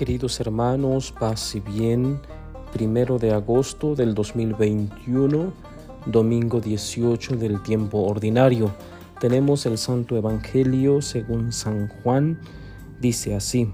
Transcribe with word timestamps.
queridos 0.00 0.40
hermanos, 0.40 1.12
paz 1.12 1.54
y 1.54 1.60
bien, 1.60 2.18
primero 2.72 3.18
de 3.18 3.34
agosto 3.34 3.94
del 3.94 4.14
2021, 4.14 5.52
domingo 6.06 6.58
18 6.58 7.36
del 7.36 7.62
tiempo 7.62 7.98
ordinario. 8.04 8.70
Tenemos 9.20 9.66
el 9.66 9.76
Santo 9.76 10.16
Evangelio 10.16 11.02
según 11.02 11.52
San 11.52 11.88
Juan, 11.88 12.40
dice 12.98 13.34
así, 13.34 13.68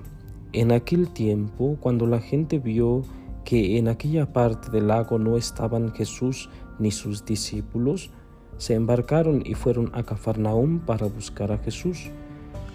en 0.52 0.73
aquel 0.73 1.11
tiempo, 1.11 1.77
cuando 1.79 2.09
la 2.09 2.18
gente 2.18 2.58
vio 2.58 3.02
que 3.45 3.79
en 3.79 3.86
aquella 3.86 4.32
parte 4.32 4.68
del 4.72 4.88
lago 4.88 5.20
no 5.20 5.36
estaban 5.36 5.95
Jesús 5.95 6.50
ni 6.80 6.90
sus 6.90 7.24
discípulos, 7.24 8.11
se 8.56 8.74
embarcaron 8.74 9.45
y 9.46 9.54
fueron 9.54 9.93
a 9.95 10.02
Cafarnaúm 10.02 10.80
para 10.80 11.06
buscar 11.06 11.52
a 11.52 11.58
Jesús. 11.58 12.11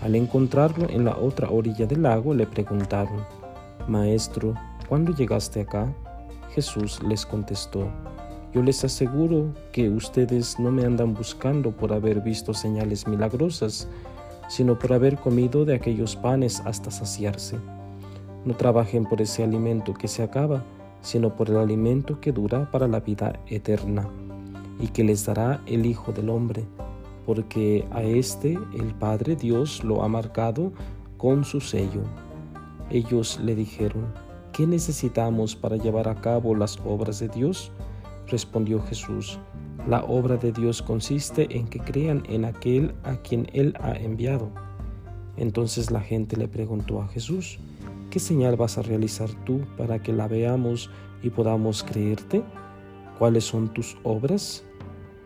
Al 0.01 0.15
encontrarlo 0.15 0.87
en 0.89 1.03
la 1.03 1.17
otra 1.17 1.49
orilla 1.49 1.85
del 1.85 2.03
lago, 2.03 2.33
le 2.33 2.47
preguntaron, 2.47 3.40
Maestro, 3.87 4.53
¿cuándo 4.87 5.13
llegaste 5.13 5.61
acá? 5.61 5.93
Jesús 6.53 7.01
les 7.03 7.25
contestó, 7.25 7.87
Yo 8.53 8.61
les 8.61 8.83
aseguro 8.83 9.53
que 9.71 9.89
ustedes 9.89 10.59
no 10.59 10.71
me 10.71 10.85
andan 10.85 11.13
buscando 11.13 11.71
por 11.71 11.93
haber 11.93 12.21
visto 12.21 12.53
señales 12.53 13.07
milagrosas, 13.07 13.87
sino 14.49 14.77
por 14.77 14.91
haber 14.91 15.17
comido 15.17 15.63
de 15.63 15.75
aquellos 15.75 16.15
panes 16.15 16.61
hasta 16.65 16.91
saciarse. 16.91 17.57
No 18.43 18.55
trabajen 18.55 19.05
por 19.05 19.21
ese 19.21 19.43
alimento 19.43 19.93
que 19.93 20.09
se 20.09 20.23
acaba, 20.23 20.63
sino 21.01 21.35
por 21.35 21.49
el 21.49 21.57
alimento 21.57 22.19
que 22.19 22.31
dura 22.31 22.69
para 22.69 22.87
la 22.87 22.99
vida 22.99 23.39
eterna, 23.47 24.09
y 24.79 24.87
que 24.87 25.03
les 25.03 25.25
dará 25.25 25.61
el 25.65 25.85
Hijo 25.85 26.11
del 26.11 26.29
Hombre, 26.29 26.65
porque 27.25 27.87
a 27.91 28.03
éste 28.03 28.59
el 28.73 28.93
Padre 28.95 29.35
Dios 29.35 29.83
lo 29.83 30.03
ha 30.03 30.09
marcado 30.09 30.73
con 31.17 31.45
su 31.45 31.61
sello. 31.61 32.01
Ellos 32.91 33.39
le 33.41 33.55
dijeron, 33.55 34.13
¿qué 34.51 34.67
necesitamos 34.67 35.55
para 35.55 35.77
llevar 35.77 36.09
a 36.09 36.15
cabo 36.15 36.55
las 36.55 36.77
obras 36.85 37.19
de 37.19 37.29
Dios? 37.29 37.71
Respondió 38.27 38.81
Jesús, 38.83 39.39
la 39.87 40.03
obra 40.03 40.35
de 40.37 40.51
Dios 40.51 40.81
consiste 40.81 41.57
en 41.57 41.67
que 41.67 41.79
crean 41.79 42.23
en 42.29 42.45
aquel 42.45 42.93
a 43.03 43.15
quien 43.15 43.47
Él 43.53 43.73
ha 43.79 43.93
enviado. 43.93 44.51
Entonces 45.37 45.89
la 45.89 46.01
gente 46.01 46.35
le 46.35 46.47
preguntó 46.47 47.01
a 47.01 47.07
Jesús, 47.07 47.59
¿qué 48.09 48.19
señal 48.19 48.57
vas 48.57 48.77
a 48.77 48.81
realizar 48.81 49.29
tú 49.45 49.61
para 49.77 50.03
que 50.03 50.11
la 50.11 50.27
veamos 50.27 50.89
y 51.23 51.29
podamos 51.29 51.83
creerte? 51.83 52.43
¿Cuáles 53.17 53.45
son 53.45 53.73
tus 53.73 53.97
obras? 54.03 54.65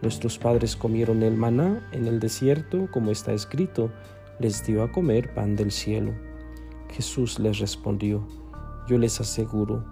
Nuestros 0.02 0.38
padres 0.38 0.76
comieron 0.76 1.24
el 1.24 1.36
maná 1.36 1.86
en 1.92 2.06
el 2.06 2.20
desierto, 2.20 2.88
como 2.92 3.10
está 3.10 3.34
escrito, 3.34 3.92
les 4.40 4.66
dio 4.66 4.84
a 4.84 4.92
comer 4.92 5.34
pan 5.34 5.56
del 5.56 5.72
cielo. 5.72 6.14
Jesús 6.92 7.40
les 7.40 7.60
respondió, 7.60 8.26
yo 8.88 8.98
les 8.98 9.20
aseguro, 9.20 9.84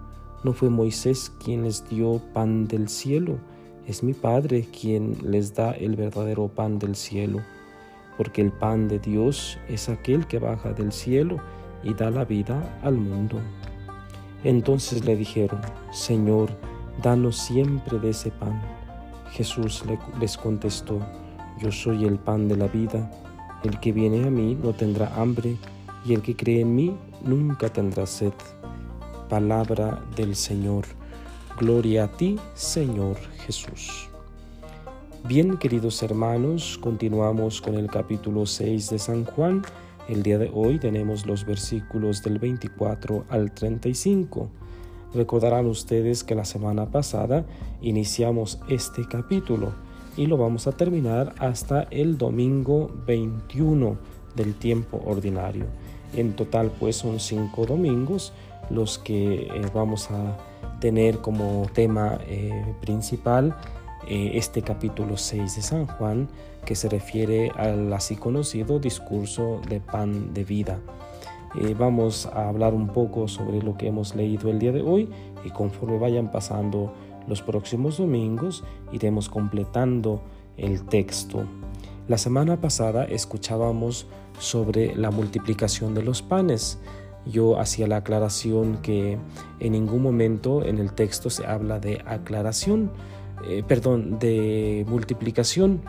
no 0.44 0.52
fue 0.52 0.70
Moisés 0.70 1.32
quien 1.42 1.64
les 1.64 1.88
dio 1.88 2.20
pan 2.32 2.66
del 2.66 2.88
cielo, 2.88 3.38
es 3.86 4.02
mi 4.02 4.14
Padre 4.14 4.66
quien 4.78 5.16
les 5.22 5.54
da 5.54 5.72
el 5.72 5.96
verdadero 5.96 6.48
pan 6.48 6.78
del 6.78 6.94
cielo, 6.94 7.40
porque 8.16 8.40
el 8.40 8.52
pan 8.52 8.88
de 8.88 8.98
Dios 8.98 9.58
es 9.68 9.88
aquel 9.88 10.26
que 10.26 10.38
baja 10.38 10.72
del 10.72 10.92
cielo 10.92 11.38
y 11.82 11.92
da 11.94 12.10
la 12.10 12.24
vida 12.24 12.78
al 12.82 12.94
mundo. 12.94 13.38
Entonces 14.44 15.04
le 15.04 15.16
dijeron, 15.16 15.60
Señor, 15.90 16.50
danos 17.02 17.36
siempre 17.36 17.98
de 17.98 18.10
ese 18.10 18.30
pan. 18.30 18.60
Jesús 19.32 19.82
les 20.20 20.36
contestó, 20.36 21.00
Yo 21.58 21.72
soy 21.72 22.04
el 22.04 22.18
pan 22.18 22.48
de 22.48 22.56
la 22.56 22.68
vida, 22.68 23.10
el 23.64 23.80
que 23.80 23.92
viene 23.92 24.26
a 24.26 24.30
mí 24.30 24.56
no 24.62 24.72
tendrá 24.72 25.14
hambre, 25.16 25.56
y 26.04 26.14
el 26.14 26.22
que 26.22 26.36
cree 26.36 26.60
en 26.60 26.74
mí 26.74 26.96
nunca 27.24 27.68
tendrá 27.68 28.06
sed. 28.06 28.32
Palabra 29.28 30.04
del 30.16 30.36
Señor. 30.36 30.84
Gloria 31.58 32.04
a 32.04 32.08
ti, 32.08 32.38
Señor 32.54 33.16
Jesús. 33.46 34.08
Bien, 35.26 35.56
queridos 35.56 36.02
hermanos, 36.02 36.78
continuamos 36.80 37.62
con 37.62 37.76
el 37.76 37.86
capítulo 37.86 38.44
6 38.44 38.90
de 38.90 38.98
San 38.98 39.24
Juan. 39.24 39.62
El 40.06 40.22
día 40.22 40.36
de 40.36 40.50
hoy 40.52 40.78
tenemos 40.78 41.24
los 41.24 41.46
versículos 41.46 42.22
del 42.22 42.38
24 42.38 43.24
al 43.30 43.52
35. 43.52 44.50
Recordarán 45.14 45.66
ustedes 45.66 46.24
que 46.24 46.34
la 46.34 46.44
semana 46.44 46.90
pasada 46.90 47.46
iniciamos 47.80 48.60
este 48.68 49.06
capítulo 49.08 49.72
y 50.16 50.26
lo 50.26 50.36
vamos 50.36 50.66
a 50.66 50.72
terminar 50.72 51.34
hasta 51.38 51.84
el 51.84 52.18
domingo 52.18 52.90
21 53.06 53.96
del 54.36 54.54
tiempo 54.54 55.00
ordinario. 55.06 55.66
En 56.16 56.34
total 56.34 56.70
pues 56.78 56.96
son 56.96 57.20
cinco 57.20 57.66
domingos 57.66 58.32
los 58.70 58.98
que 58.98 59.46
eh, 59.46 59.62
vamos 59.72 60.10
a 60.10 60.36
tener 60.80 61.18
como 61.18 61.66
tema 61.72 62.18
eh, 62.26 62.74
principal 62.80 63.56
eh, 64.08 64.32
este 64.34 64.62
capítulo 64.62 65.16
6 65.16 65.56
de 65.56 65.62
San 65.62 65.86
Juan 65.86 66.28
que 66.64 66.74
se 66.74 66.88
refiere 66.88 67.50
al 67.56 67.92
así 67.92 68.16
conocido 68.16 68.78
discurso 68.78 69.60
de 69.68 69.80
pan 69.80 70.32
de 70.32 70.44
vida. 70.44 70.80
vamos 71.78 72.26
a 72.26 72.48
hablar 72.48 72.74
un 72.74 72.88
poco 72.88 73.28
sobre 73.28 73.62
lo 73.62 73.76
que 73.76 73.88
hemos 73.88 74.14
leído 74.14 74.50
el 74.50 74.58
día 74.58 74.72
de 74.72 74.82
hoy 74.82 75.08
y 75.44 75.50
conforme 75.50 75.98
vayan 75.98 76.30
pasando 76.30 76.92
los 77.28 77.42
próximos 77.42 77.98
domingos 77.98 78.64
iremos 78.92 79.28
completando 79.28 80.22
el 80.56 80.84
texto. 80.84 81.44
La 82.06 82.18
semana 82.18 82.60
pasada 82.60 83.04
escuchábamos 83.04 84.06
sobre 84.38 84.94
la 84.94 85.10
multiplicación 85.10 85.94
de 85.94 86.02
los 86.02 86.20
panes. 86.20 86.78
Yo 87.24 87.58
hacía 87.58 87.86
la 87.86 87.96
aclaración 87.96 88.76
que 88.82 89.16
en 89.58 89.72
ningún 89.72 90.02
momento 90.02 90.62
en 90.66 90.76
el 90.76 90.92
texto 90.92 91.30
se 91.30 91.46
habla 91.46 91.80
de 91.80 92.02
aclaración, 92.04 92.90
eh, 93.48 93.62
perdón, 93.66 94.18
de 94.18 94.84
multiplicación. 94.86 95.80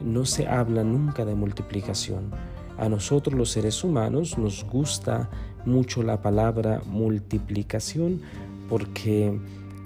No 0.00 0.24
se 0.26 0.46
habla 0.46 0.84
nunca 0.84 1.24
de 1.24 1.34
multiplicación. 1.34 2.30
A 2.78 2.88
nosotros 2.88 3.36
los 3.36 3.50
seres 3.50 3.82
humanos 3.82 4.38
nos 4.38 4.64
gusta 4.64 5.28
mucho 5.64 6.04
la 6.04 6.22
palabra 6.22 6.82
multiplicación 6.86 8.20
porque 8.68 9.40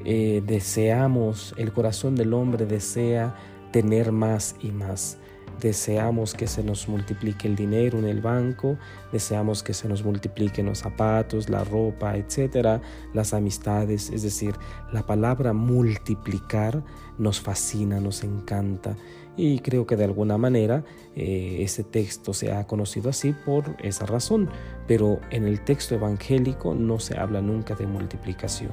eh, 0.05 0.43
deseamos, 0.47 1.55
el 1.57 1.73
corazón 1.73 2.15
del 2.15 2.35
hombre 2.35 2.67
desea 2.67 3.35
tener 3.73 4.13
más 4.13 4.55
y 4.61 4.71
más. 4.71 5.19
Deseamos 5.61 6.35
que 6.35 6.47
se 6.47 6.63
nos 6.63 6.89
multiplique 6.89 7.49
el 7.49 7.57
dinero 7.57 7.99
en 7.99 8.05
el 8.05 8.21
banco, 8.21 8.79
deseamos 9.11 9.65
que 9.65 9.75
se 9.75 9.89
nos 9.89 10.05
multipliquen 10.05 10.67
los 10.67 10.79
zapatos, 10.79 11.49
la 11.49 11.65
ropa, 11.65 12.17
etcétera, 12.17 12.81
las 13.13 13.35
amistades. 13.35 14.11
Es 14.11 14.23
decir, 14.23 14.55
la 14.93 15.05
palabra 15.05 15.53
multiplicar 15.53 16.85
nos 17.19 17.41
fascina, 17.41 18.01
nos 18.01 18.23
encanta. 18.23 18.97
Y 19.37 19.61
creo 19.61 19.87
que 19.87 19.97
de 19.97 20.05
alguna 20.05 20.37
manera 20.37 20.85
eh, 21.15 21.59
ese 21.61 21.85
texto 21.85 22.35
se 22.35 22.53
ha 22.53 22.67
conocido 22.67 23.11
así 23.11 23.33
por 23.33 23.77
esa 23.83 24.07
razón. 24.07 24.49
Pero 24.87 25.21
en 25.31 25.45
el 25.45 25.61
texto 25.65 25.95
evangélico 25.95 26.75
no 26.75 27.01
se 27.01 27.19
habla 27.19 27.41
nunca 27.41 27.75
de 27.75 27.87
multiplicación. 27.87 28.73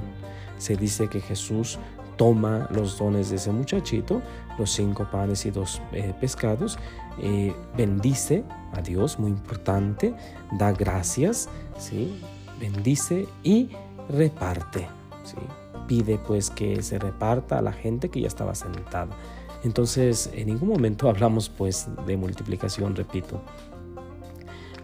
Se 0.57 0.75
dice 0.75 1.07
que 1.07 1.19
Jesús 1.19 1.79
toma 2.17 2.67
los 2.71 2.97
dones 2.97 3.29
de 3.29 3.37
ese 3.37 3.51
muchachito, 3.51 4.21
los 4.57 4.71
cinco 4.71 5.07
panes 5.11 5.45
y 5.45 5.51
dos 5.51 5.81
eh, 5.91 6.13
pescados, 6.19 6.77
eh, 7.19 7.53
bendice 7.77 8.43
a 8.73 8.81
Dios, 8.81 9.19
muy 9.19 9.31
importante, 9.31 10.13
da 10.57 10.71
gracias, 10.71 11.49
¿sí? 11.77 12.19
bendice 12.59 13.27
y 13.43 13.69
reparte. 14.09 14.87
Pide 15.87 16.17
pues 16.17 16.49
que 16.49 16.81
se 16.81 16.97
reparta 16.97 17.59
a 17.59 17.61
la 17.61 17.71
gente 17.71 18.09
que 18.09 18.21
ya 18.21 18.27
estaba 18.27 18.55
sentada. 18.55 19.15
Entonces, 19.63 20.29
en 20.33 20.47
ningún 20.47 20.69
momento 20.69 21.09
hablamos 21.09 21.49
pues 21.49 21.87
de 22.05 22.17
multiplicación, 22.17 22.95
repito. 22.95 23.41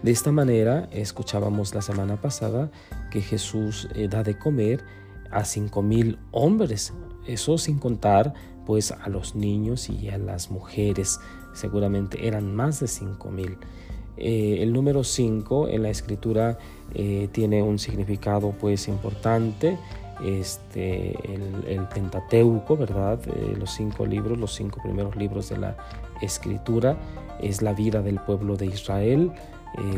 De 0.02 0.10
esta 0.10 0.32
manera, 0.32 0.88
escuchábamos 0.90 1.74
la 1.74 1.82
semana 1.82 2.16
pasada 2.16 2.70
que 3.10 3.20
Jesús 3.20 3.88
eh, 3.94 4.08
da 4.08 4.24
de 4.24 4.36
comer 4.36 4.84
a 5.32 5.44
cinco 5.44 5.82
mil 5.82 6.18
hombres, 6.30 6.92
eso 7.26 7.58
sin 7.58 7.78
contar 7.78 8.34
pues 8.66 8.92
a 8.92 9.08
los 9.08 9.34
niños 9.34 9.88
y 9.90 10.08
a 10.08 10.18
las 10.18 10.50
mujeres, 10.50 11.18
seguramente 11.52 12.26
eran 12.26 12.54
más 12.54 12.80
de 12.80 12.86
cinco 12.86 13.30
mil. 13.30 13.58
Eh, 14.16 14.62
el 14.62 14.72
número 14.72 15.04
5 15.04 15.68
en 15.68 15.82
la 15.82 15.90
escritura 15.90 16.58
eh, 16.94 17.28
tiene 17.32 17.62
un 17.62 17.78
significado 17.78 18.52
pues 18.52 18.86
importante, 18.88 19.78
este, 20.22 21.16
el, 21.66 21.86
Pentateuco, 21.88 22.76
¿verdad? 22.76 23.18
Eh, 23.26 23.56
los 23.58 23.70
cinco 23.72 24.06
libros, 24.06 24.38
los 24.38 24.54
cinco 24.54 24.80
primeros 24.82 25.16
libros 25.16 25.48
de 25.48 25.58
la 25.58 25.76
escritura, 26.20 26.96
es 27.40 27.62
la 27.62 27.72
vida 27.72 28.02
del 28.02 28.20
pueblo 28.20 28.56
de 28.56 28.66
Israel, 28.66 29.32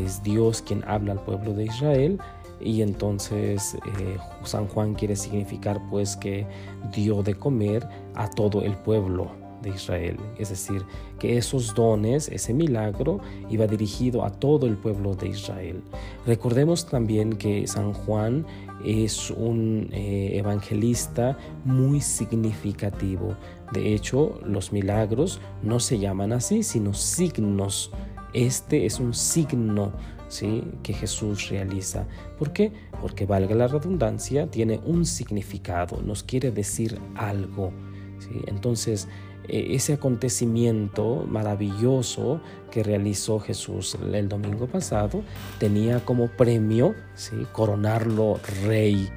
es 0.03 0.23
Dios 0.23 0.61
quien 0.61 0.83
habla 0.87 1.11
al 1.11 1.19
pueblo 1.19 1.53
de 1.53 1.65
Israel 1.65 2.19
y 2.59 2.81
entonces 2.81 3.75
eh, 3.75 4.17
San 4.43 4.67
Juan 4.67 4.93
quiere 4.93 5.15
significar 5.15 5.79
pues 5.89 6.15
que 6.15 6.45
dio 6.93 7.21
de 7.23 7.35
comer 7.35 7.87
a 8.13 8.29
todo 8.29 8.61
el 8.61 8.75
pueblo, 8.77 9.31
de 9.65 9.71
Israel. 9.71 10.17
Es 10.37 10.49
decir, 10.49 10.85
que 11.19 11.37
esos 11.37 11.73
dones, 11.73 12.29
ese 12.29 12.53
milagro, 12.53 13.19
iba 13.49 13.67
dirigido 13.67 14.23
a 14.23 14.29
todo 14.29 14.67
el 14.67 14.77
pueblo 14.77 15.15
de 15.15 15.29
Israel. 15.29 15.81
Recordemos 16.25 16.85
también 16.85 17.33
que 17.33 17.67
San 17.67 17.93
Juan 17.93 18.45
es 18.85 19.31
un 19.31 19.89
eh, 19.91 20.37
evangelista 20.37 21.37
muy 21.65 21.99
significativo. 21.99 23.35
De 23.73 23.93
hecho, 23.93 24.39
los 24.45 24.71
milagros 24.71 25.41
no 25.63 25.79
se 25.79 25.99
llaman 25.99 26.31
así, 26.31 26.63
sino 26.63 26.93
signos. 26.93 27.91
Este 28.33 28.85
es 28.85 28.99
un 28.99 29.13
signo 29.13 29.93
que 30.83 30.93
Jesús 30.93 31.49
realiza. 31.49 32.07
¿Por 32.37 32.51
qué? 32.51 32.71
Porque 33.01 33.25
valga 33.25 33.55
la 33.55 33.67
redundancia, 33.67 34.47
tiene 34.47 34.79
un 34.85 35.05
significado, 35.05 36.01
nos 36.01 36.23
quiere 36.23 36.51
decir 36.51 36.99
algo. 37.15 37.71
Entonces, 38.47 39.07
e, 39.47 39.75
ese 39.75 39.93
acontecimiento 39.93 41.25
maravilloso 41.27 42.41
que 42.71 42.83
realizó 42.83 43.39
Jesús 43.39 43.97
el 44.13 44.27
domingo 44.27 44.67
pasado 44.67 45.23
tenía 45.59 46.03
como 46.03 46.27
premio 46.27 46.95
coronarlo 47.51 48.39
rey. 48.65 49.09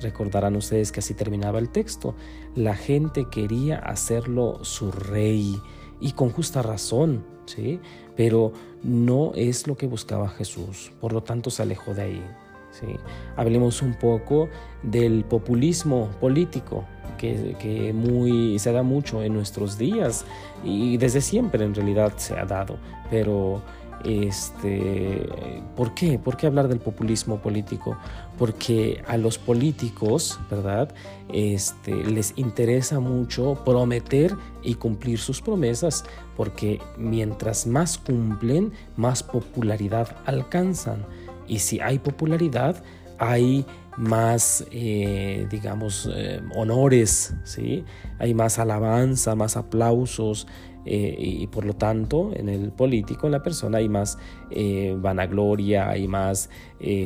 Recordarán 0.00 0.54
ustedes 0.54 0.92
que 0.92 1.00
así 1.00 1.14
terminaba 1.14 1.58
el 1.58 1.70
texto. 1.70 2.14
La 2.54 2.76
gente 2.76 3.26
quería 3.30 3.78
hacerlo 3.78 4.62
su 4.62 4.92
rey 4.92 5.60
y 6.00 6.12
con 6.12 6.30
justa 6.30 6.62
razón, 6.62 7.24
¿sí? 7.46 7.80
pero 8.14 8.52
no 8.86 9.32
es 9.34 9.66
lo 9.66 9.76
que 9.76 9.86
buscaba 9.86 10.28
Jesús, 10.28 10.92
por 11.00 11.12
lo 11.12 11.22
tanto 11.22 11.50
se 11.50 11.62
alejó 11.62 11.94
de 11.94 12.02
ahí. 12.02 12.22
¿sí? 12.70 12.86
Hablemos 13.36 13.82
un 13.82 13.94
poco 13.94 14.48
del 14.82 15.24
populismo 15.24 16.10
político 16.20 16.84
que, 17.16 17.92
muy, 17.94 18.58
se 18.58 18.72
da 18.72 18.82
mucho 18.82 19.22
en 19.22 19.34
nuestros 19.34 19.78
días 19.78 20.24
y 20.64 20.96
desde 20.98 21.20
siempre 21.20 21.64
en 21.64 21.74
realidad 21.74 22.12
se 22.16 22.38
ha 22.38 22.44
dado, 22.44 22.78
pero 23.10 23.62
este, 24.06 25.28
¿por 25.74 25.92
qué? 25.94 26.18
¿Por 26.18 26.36
qué 26.36 26.46
hablar 26.46 26.68
del 26.68 26.78
populismo 26.78 27.38
político? 27.38 27.98
Porque 28.38 29.02
a 29.08 29.16
los 29.16 29.36
políticos, 29.36 30.38
¿verdad? 30.48 30.94
Este, 31.32 31.92
les 32.04 32.32
interesa 32.36 33.00
mucho 33.00 33.62
prometer 33.64 34.34
y 34.62 34.74
cumplir 34.74 35.18
sus 35.18 35.42
promesas, 35.42 36.04
porque 36.36 36.80
mientras 36.96 37.66
más 37.66 37.98
cumplen, 37.98 38.72
más 38.96 39.22
popularidad 39.22 40.16
alcanzan. 40.24 41.04
Y 41.48 41.58
si 41.58 41.80
hay 41.80 41.98
popularidad, 41.98 42.82
hay 43.18 43.66
más, 43.96 44.64
eh, 44.70 45.48
digamos, 45.50 46.08
eh, 46.14 46.40
honores, 46.54 47.34
¿sí? 47.44 47.84
hay 48.18 48.34
más 48.34 48.58
alabanza, 48.58 49.34
más 49.34 49.56
aplausos, 49.56 50.46
eh, 50.86 51.14
y 51.18 51.46
por 51.48 51.64
lo 51.64 51.74
tanto 51.74 52.30
en 52.34 52.48
el 52.48 52.70
político, 52.70 53.26
en 53.26 53.32
la 53.32 53.42
persona, 53.42 53.78
hay 53.78 53.88
más 53.88 54.18
vanagloria, 54.96 55.90
hay 55.90 56.06
más 56.08 56.48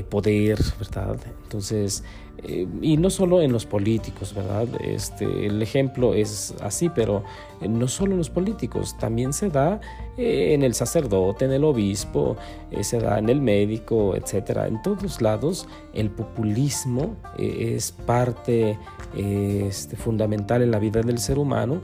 poder, 0.08 0.58
¿verdad? 0.78 1.16
Entonces, 1.44 2.04
eh, 2.42 2.66
y 2.80 2.96
no 2.96 3.10
solo 3.10 3.42
en 3.42 3.52
los 3.52 3.66
políticos, 3.66 4.34
¿verdad? 4.34 4.66
Este, 4.80 5.46
el 5.46 5.60
ejemplo 5.62 6.14
es 6.14 6.54
así, 6.60 6.88
pero 6.88 7.22
eh, 7.60 7.68
no 7.68 7.88
solo 7.88 8.12
en 8.12 8.18
los 8.18 8.30
políticos, 8.30 8.96
también 8.98 9.32
se 9.32 9.50
da 9.50 9.80
eh, 10.16 10.54
en 10.54 10.62
el 10.62 10.74
sacerdote, 10.74 11.44
en 11.44 11.52
el 11.52 11.64
obispo, 11.64 12.36
se 12.80 12.98
da 12.98 13.18
en 13.18 13.28
el 13.28 13.40
médico, 13.40 14.14
etc. 14.14 14.60
En 14.66 14.80
todos 14.82 15.20
lados 15.20 15.66
el 15.92 16.10
populismo 16.10 17.16
es 17.36 17.90
parte 17.90 18.78
este, 19.16 19.96
fundamental 19.96 20.62
en 20.62 20.70
la 20.70 20.78
vida 20.78 21.02
del 21.02 21.18
ser 21.18 21.38
humano 21.38 21.82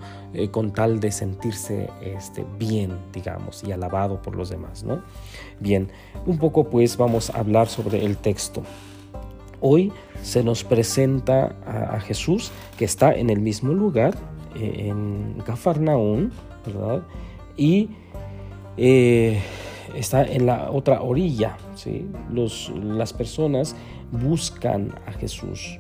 con 0.51 0.71
tal 0.71 1.01
de 1.01 1.11
sentirse 1.11 1.89
este, 2.03 2.45
bien, 2.59 2.97
digamos, 3.13 3.65
y 3.65 3.73
alabado 3.73 4.23
por 4.23 4.37
los 4.37 4.51
demás, 4.51 4.85
¿no? 4.85 5.03
Bien, 5.59 5.89
un 6.27 6.39
poco 6.39 6.69
pues 6.69 6.97
vamos 6.97 7.31
a 7.31 7.39
hablar 7.39 7.69
sobre 7.69 8.05
el 8.05 8.17
texto. 8.17 8.63
Hoy 9.61 9.93
se 10.27 10.43
nos 10.43 10.65
presenta 10.65 11.55
a, 11.65 12.01
Jesús 12.01 12.51
que 12.77 12.85
está 12.85 13.15
en 13.15 13.31
el 13.31 13.39
mismo 13.39 13.73
lugar, 13.73 14.17
eh, 14.57 14.89
en 14.89 15.41
Cafarnaún, 15.47 16.33
¿verdad? 16.67 17.03
Y 17.57 17.91
eh, 18.77 19.41
está 19.95 20.25
en 20.25 20.47
la 20.47 20.73
otra 20.73 21.01
orilla, 21.01 21.57
¿sí? 21.77 22.09
Los, 22.29 22.73
las 22.75 23.13
personas 23.13 23.77
buscan 24.11 24.93
a 25.07 25.13
Jesús, 25.13 25.79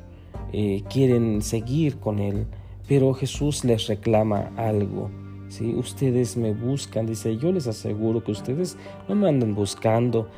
eh, 0.53 0.85
quieren 0.89 1.43
seguir 1.43 1.99
con 1.99 2.21
Él, 2.21 2.47
pero 2.87 3.15
Jesús 3.15 3.65
les 3.65 3.89
reclama 3.89 4.53
algo. 4.57 5.11
¿sí? 5.49 5.75
Ustedes 5.75 6.37
me 6.37 6.53
buscan, 6.53 7.07
dice, 7.07 7.37
yo 7.37 7.51
les 7.51 7.67
aseguro 7.67 8.23
que 8.23 8.31
ustedes 8.31 8.77
no 9.09 9.17
me 9.17 9.29
andan 9.29 9.57
buscando 9.57 10.29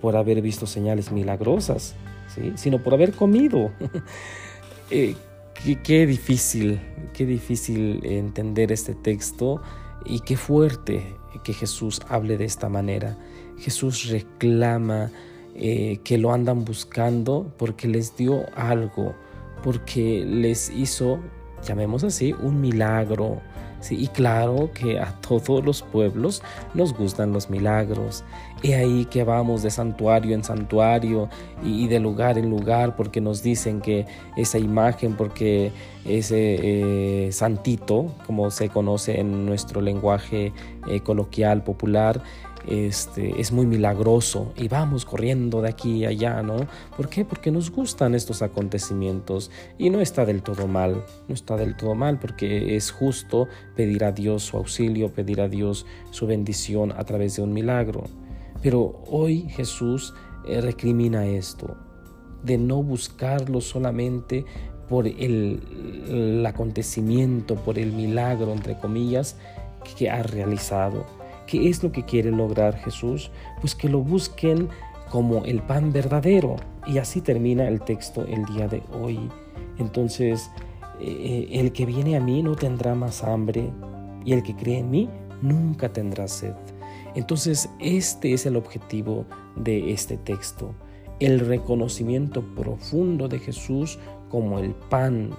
por 0.00 0.16
haber 0.16 0.42
visto 0.42 0.66
señales 0.66 1.12
milagrosas, 1.12 1.94
sino 2.56 2.82
por 2.82 2.94
haber 2.94 3.12
comido. 3.12 3.72
Eh, 4.90 5.14
qué, 5.84 6.06
difícil, 6.06 6.80
qué 7.12 7.26
difícil 7.26 8.00
entender 8.04 8.72
este 8.72 8.94
texto 8.94 9.60
y 10.06 10.20
qué 10.20 10.38
fuerte 10.38 11.14
que 11.44 11.52
Jesús 11.52 12.00
hable 12.08 12.38
de 12.38 12.46
esta 12.46 12.70
manera. 12.70 13.18
Jesús 13.58 14.08
reclama 14.08 15.10
eh, 15.54 16.00
que 16.04 16.16
lo 16.16 16.32
andan 16.32 16.64
buscando 16.64 17.52
porque 17.58 17.86
les 17.86 18.16
dio 18.16 18.46
algo, 18.56 19.14
porque 19.62 20.24
les 20.24 20.70
hizo, 20.70 21.18
llamemos 21.62 22.02
así, 22.02 22.32
un 22.32 22.60
milagro, 22.60 23.42
Sí, 23.80 23.96
y 23.96 24.08
claro 24.08 24.70
que 24.74 24.98
a 24.98 25.12
todos 25.20 25.64
los 25.64 25.82
pueblos 25.82 26.42
nos 26.74 26.92
gustan 26.92 27.32
los 27.32 27.48
milagros. 27.48 28.24
Y 28.60 28.72
ahí 28.72 29.04
que 29.04 29.22
vamos 29.22 29.62
de 29.62 29.70
santuario 29.70 30.34
en 30.34 30.42
santuario 30.42 31.28
y 31.62 31.86
de 31.86 32.00
lugar 32.00 32.38
en 32.38 32.50
lugar 32.50 32.96
porque 32.96 33.20
nos 33.20 33.42
dicen 33.42 33.80
que 33.80 34.04
esa 34.36 34.58
imagen, 34.58 35.14
porque 35.14 35.70
ese 36.04 37.26
eh, 37.26 37.32
santito, 37.32 38.12
como 38.26 38.50
se 38.50 38.68
conoce 38.68 39.20
en 39.20 39.46
nuestro 39.46 39.80
lenguaje 39.80 40.52
eh, 40.88 41.00
coloquial 41.00 41.62
popular, 41.62 42.20
este, 42.68 43.40
es 43.40 43.52
muy 43.52 43.66
milagroso 43.66 44.52
y 44.56 44.68
vamos 44.68 45.04
corriendo 45.04 45.62
de 45.62 45.70
aquí 45.70 45.98
y 45.98 46.06
allá, 46.06 46.42
¿no? 46.42 46.66
¿Por 46.96 47.08
qué? 47.08 47.24
Porque 47.24 47.50
nos 47.50 47.70
gustan 47.70 48.14
estos 48.14 48.42
acontecimientos 48.42 49.50
y 49.78 49.90
no 49.90 50.00
está 50.00 50.24
del 50.24 50.42
todo 50.42 50.66
mal, 50.66 51.04
no 51.28 51.34
está 51.34 51.56
del 51.56 51.76
todo 51.76 51.94
mal 51.94 52.18
porque 52.18 52.76
es 52.76 52.90
justo 52.90 53.48
pedir 53.74 54.04
a 54.04 54.12
Dios 54.12 54.44
su 54.44 54.56
auxilio, 54.56 55.12
pedir 55.12 55.40
a 55.40 55.48
Dios 55.48 55.86
su 56.10 56.26
bendición 56.26 56.92
a 56.92 57.04
través 57.04 57.36
de 57.36 57.42
un 57.42 57.52
milagro. 57.52 58.04
Pero 58.62 59.02
hoy 59.06 59.48
Jesús 59.50 60.14
eh, 60.46 60.60
recrimina 60.60 61.26
esto, 61.26 61.76
de 62.42 62.58
no 62.58 62.82
buscarlo 62.82 63.60
solamente 63.60 64.44
por 64.88 65.06
el 65.06 66.44
acontecimiento, 66.46 67.56
por 67.56 67.78
el 67.78 67.92
milagro, 67.92 68.52
entre 68.52 68.78
comillas, 68.78 69.36
que 69.96 70.10
ha 70.10 70.22
realizado, 70.22 71.06
¿Qué 71.48 71.70
es 71.70 71.82
lo 71.82 71.90
que 71.90 72.04
quiere 72.04 72.30
lograr 72.30 72.76
Jesús? 72.76 73.30
Pues 73.60 73.74
que 73.74 73.88
lo 73.88 74.00
busquen 74.00 74.68
como 75.10 75.46
el 75.46 75.62
pan 75.62 75.92
verdadero. 75.92 76.56
Y 76.86 76.98
así 76.98 77.22
termina 77.22 77.66
el 77.66 77.80
texto 77.80 78.26
el 78.26 78.44
día 78.44 78.68
de 78.68 78.82
hoy. 78.92 79.18
Entonces, 79.78 80.50
eh, 81.00 81.48
el 81.52 81.72
que 81.72 81.86
viene 81.86 82.16
a 82.16 82.20
mí 82.20 82.42
no 82.42 82.54
tendrá 82.54 82.94
más 82.94 83.24
hambre 83.24 83.70
y 84.26 84.34
el 84.34 84.42
que 84.42 84.54
cree 84.54 84.80
en 84.80 84.90
mí 84.90 85.08
nunca 85.40 85.90
tendrá 85.90 86.28
sed. 86.28 86.52
Entonces, 87.14 87.70
este 87.80 88.34
es 88.34 88.44
el 88.44 88.54
objetivo 88.54 89.24
de 89.56 89.92
este 89.92 90.18
texto, 90.18 90.74
el 91.18 91.40
reconocimiento 91.40 92.42
profundo 92.54 93.26
de 93.26 93.38
Jesús 93.38 93.98
como 94.28 94.58
el 94.58 94.74
pan 94.74 95.30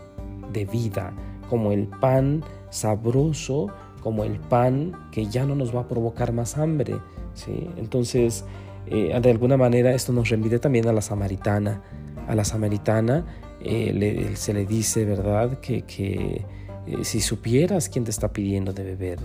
de 0.52 0.66
vida, 0.66 1.14
como 1.50 1.72
el 1.72 1.86
pan 1.86 2.44
sabroso 2.72 3.68
como 4.02 4.24
el 4.24 4.40
pan 4.40 5.10
que 5.12 5.26
ya 5.26 5.46
no 5.46 5.56
nos 5.56 5.76
va 5.76 5.82
a 5.82 5.88
provocar 5.88 6.34
más 6.34 6.58
hambre. 6.58 6.96
¿sí? 7.34 7.70
Entonces, 7.78 8.46
eh, 8.88 9.18
de 9.22 9.32
alguna 9.32 9.58
manera 9.58 9.94
esto 9.94 10.14
nos 10.14 10.30
remite 10.30 10.60
también 10.60 10.88
a 10.88 10.94
la 10.94 11.02
samaritana. 11.02 11.82
A 12.28 12.36
la 12.36 12.46
samaritana 12.46 13.26
eh, 13.62 14.32
se 14.36 14.54
le 14.54 14.66
dice, 14.66 15.06
¿verdad?, 15.06 15.60
que, 15.60 15.82
que 15.84 16.46
eh, 16.88 17.04
si 17.04 17.22
supieras 17.22 17.90
quién 17.90 18.06
te 18.06 18.12
está 18.12 18.32
pidiendo 18.32 18.74
de 18.74 18.84
beber, 18.84 19.20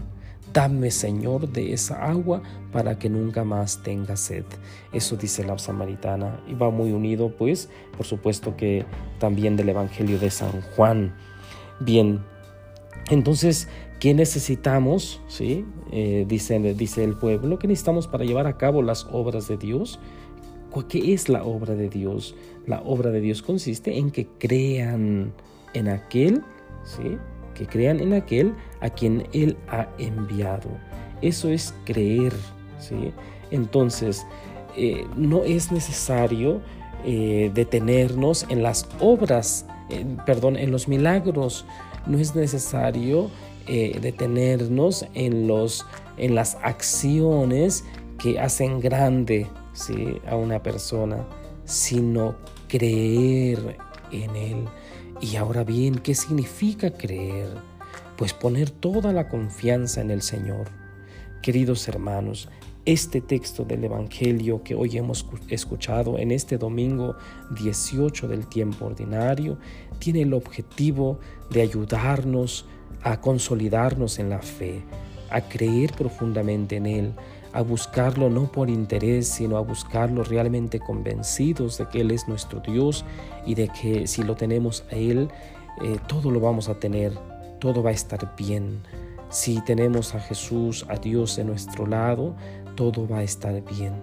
dame, 0.53 0.91
Señor, 0.91 1.49
de 1.51 1.73
esa 1.73 2.05
agua 2.05 2.43
para 2.73 2.99
que 2.99 3.09
nunca 3.09 3.45
más 3.45 3.83
tenga 3.83 4.17
sed. 4.17 4.45
Eso 4.93 5.17
dice 5.17 5.45
la 5.45 5.59
samaritana 5.59 6.41
y 6.47 6.55
va 6.55 6.71
muy 6.71 6.93
unido, 6.93 7.35
pues, 7.37 7.69
por 7.97 8.07
supuesto 8.07 8.57
que 8.57 8.85
también 9.19 9.57
del 9.57 9.69
Evangelio 9.69 10.19
de 10.19 10.31
San 10.31 10.63
Juan. 10.77 11.15
Bien, 11.81 12.21
entonces, 13.11 13.69
¿qué 14.05 14.13
necesitamos? 14.13 15.23
¿Sí? 15.29 15.65
Eh, 15.91 16.27
dice, 16.29 16.59
dice 16.75 17.03
el 17.03 17.17
pueblo, 17.17 17.59
¿qué 17.59 17.67
necesitamos 17.67 18.07
para 18.07 18.27
llevar 18.27 18.47
a 18.47 18.59
cabo 18.59 18.83
las 18.83 19.07
obras 19.11 19.49
de 19.49 19.57
Dios? 19.57 19.99
¿Qué 20.91 21.15
es 21.15 21.31
la 21.31 21.43
obra 21.43 21.75
de 21.75 21.89
Dios? 21.89 22.35
La 22.67 22.83
obra 22.83 23.11
de 23.13 23.23
Dios 23.23 23.41
consiste 23.41 23.97
en 23.97 24.11
que 24.11 24.27
crean 24.39 25.33
en 25.73 25.89
aquel, 25.89 26.43
¿sí? 26.85 27.17
que 27.55 27.67
crean 27.67 27.99
en 27.99 28.13
aquel 28.13 28.53
a 28.83 28.91
quien 28.91 29.27
Él 29.33 29.57
ha 29.69 29.89
enviado. 29.97 30.69
Eso 31.23 31.49
es 31.49 31.73
creer. 31.87 32.35
¿sí? 32.79 33.11
Entonces, 33.51 34.27
eh, 34.77 35.07
no 35.17 35.45
es 35.45 35.73
necesario 35.73 36.61
eh, 37.07 37.51
detenernos 37.55 38.45
en 38.51 38.63
las 38.63 38.87
obras, 39.01 39.65
perdón, 40.27 40.59
en 40.59 40.71
los 40.73 40.89
milagros. 40.89 41.65
No 42.07 42.19
es 42.19 42.35
necesario 42.35 43.31
eh, 43.67 43.99
detenernos 44.01 45.07
en, 45.15 45.47
los, 45.47 45.87
en 46.17 46.35
las 46.35 46.57
acciones 46.63 47.85
que 48.19 48.39
hacen 48.39 48.81
grande 48.81 49.47
¿sí? 49.73 50.19
a 50.27 50.37
una 50.37 50.63
persona, 50.63 51.27
sino 51.65 52.37
creer 52.69 53.77
en 54.11 54.37
Él. 54.37 54.65
Y 55.21 55.37
ahora 55.37 55.65
bien, 55.65 55.97
¿qué 55.97 56.15
significa 56.15 56.91
creer? 56.91 57.49
Pues 58.17 58.33
poner 58.33 58.71
toda 58.71 59.13
la 59.13 59.29
confianza 59.29 60.01
en 60.01 60.11
el 60.11 60.23
Señor. 60.23 60.69
Queridos 61.43 61.89
hermanos, 61.89 62.49
este 62.87 63.23
texto 63.23 63.65
del 63.65 63.85
Evangelio 63.85 64.63
que 64.63 64.75
hoy 64.75 64.99
hemos 64.99 65.27
escuchado 65.49 66.19
en 66.19 66.31
este 66.31 66.59
domingo 66.59 67.17
18 67.59 68.29
del 68.29 68.47
tiempo 68.47 68.87
ordinario 68.87 69.59
tiene 69.99 70.23
el 70.23 70.35
objetivo 70.35 71.19
de 71.51 71.63
ayudarnos 71.63 72.67
a 73.03 73.21
consolidarnos 73.21 74.19
en 74.19 74.31
la 74.31 74.41
fe, 74.41 74.83
a 75.31 75.41
creer 75.41 75.93
profundamente 75.93 76.77
en 76.77 76.87
Él, 76.87 77.13
a 77.53 77.63
buscarlo 77.63 78.29
no 78.31 78.51
por 78.51 78.69
interés, 78.69 79.29
sino 79.29 79.57
a 79.57 79.61
buscarlo 79.61 80.25
realmente 80.25 80.81
convencidos 80.81 81.79
de 81.79 81.89
que 81.89 82.01
Él 82.01 82.11
es 82.11 82.27
nuestro 82.27 82.61
Dios 82.61 83.05
y 83.47 83.55
de 83.55 83.69
que 83.69 84.07
si 84.07 84.23
lo 84.23 84.35
tenemos 84.35 84.85
a 84.91 84.97
Él, 84.97 85.29
eh, 85.83 85.99
todo 86.09 86.31
lo 86.31 86.41
vamos 86.41 86.69
a 86.69 86.75
tener, 86.75 87.13
todo 87.61 87.83
va 87.83 87.91
a 87.91 87.95
estar 87.95 88.35
bien. 88.37 88.83
Si 89.31 89.61
tenemos 89.63 90.15
a 90.15 90.21
Jesús, 90.21 90.87
a 90.89 90.97
Dios 90.97 91.39
en 91.39 91.49
nuestro 91.49 91.87
lado, 91.87 92.37
todo 92.77 93.07
va 93.09 93.19
a 93.19 93.23
estar 93.23 93.63
bien. 93.65 93.95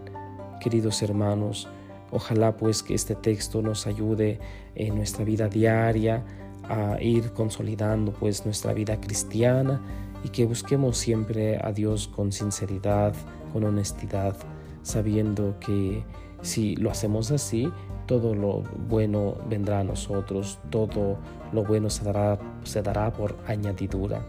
Queridos 0.60 1.02
hermanos, 1.02 1.68
ojalá 2.12 2.56
pues 2.56 2.84
que 2.84 2.94
este 2.94 3.16
texto 3.16 3.62
nos 3.62 3.88
ayude 3.88 4.40
en 4.76 4.96
nuestra 4.96 5.26
vida 5.26 5.48
diaria, 5.48 6.24
a 6.70 7.02
ir 7.02 7.32
consolidando 7.34 8.12
pues 8.14 8.46
nuestra 8.46 8.74
vida 8.74 9.00
cristiana 9.00 9.82
y 10.24 10.30
que 10.30 10.46
busquemos 10.46 10.98
siempre 10.98 11.58
a 11.58 11.72
Dios 11.72 12.08
con 12.08 12.32
sinceridad, 12.32 13.14
con 13.52 13.64
honestidad, 13.64 14.36
sabiendo 14.84 15.60
que 15.60 16.04
si 16.42 16.76
lo 16.76 16.92
hacemos 16.92 17.32
así, 17.32 17.72
todo 18.06 18.34
lo 18.36 18.64
bueno 18.90 19.36
vendrá 19.50 19.80
a 19.80 19.84
nosotros, 19.84 20.60
todo 20.70 21.18
lo 21.52 21.64
bueno 21.64 21.90
se 21.90 22.04
dará, 22.04 22.40
se 22.64 22.82
dará 22.82 23.12
por 23.14 23.38
añadidura. 23.48 24.26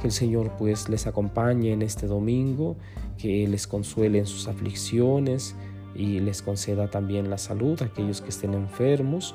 Que 0.00 0.06
el 0.06 0.12
Señor 0.12 0.52
pues 0.56 0.88
les 0.88 1.06
acompañe 1.06 1.72
en 1.72 1.82
este 1.82 2.06
domingo, 2.06 2.76
que 3.16 3.48
les 3.48 3.66
consuele 3.66 4.18
en 4.18 4.26
sus 4.26 4.46
aflicciones 4.46 5.56
y 5.94 6.20
les 6.20 6.42
conceda 6.42 6.88
también 6.88 7.28
la 7.28 7.38
salud 7.38 7.80
a 7.82 7.86
aquellos 7.86 8.20
que 8.20 8.28
estén 8.28 8.54
enfermos 8.54 9.34